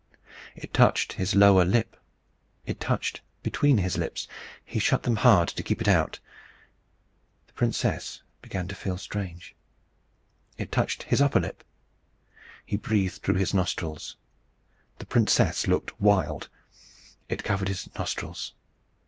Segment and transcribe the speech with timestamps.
[0.55, 1.95] It touched his lower lip.
[2.65, 4.27] It touched between his lips.
[4.65, 6.17] He shut them hard to keep it out.
[7.45, 9.55] The princess began to feel strange.
[10.57, 11.63] It touched his upper lip.
[12.65, 14.17] He breathed through his nostrils.
[14.97, 16.49] The princess looked wild.
[17.29, 18.55] It covered his nostrils.